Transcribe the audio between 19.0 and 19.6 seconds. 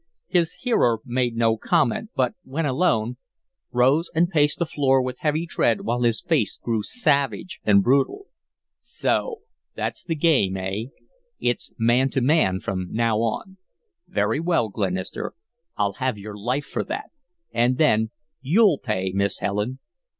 Miss